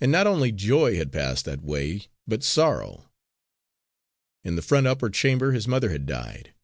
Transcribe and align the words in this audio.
And 0.00 0.12
not 0.12 0.28
only 0.28 0.52
joy 0.52 0.94
had 0.98 1.10
passed 1.10 1.46
that 1.46 1.64
way, 1.64 2.02
but 2.28 2.44
sorrow. 2.44 3.10
In 4.44 4.54
the 4.54 4.62
front 4.62 4.86
upper 4.86 5.10
chamber 5.10 5.50
his 5.50 5.66
mother 5.66 5.90
had 5.90 6.06
died. 6.06 6.54